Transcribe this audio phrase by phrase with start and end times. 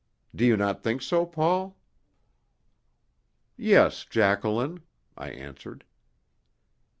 [0.33, 1.77] Do you not think so, Paul?"
[3.55, 4.81] "Yes, Jacqueline,"
[5.15, 5.83] I answered.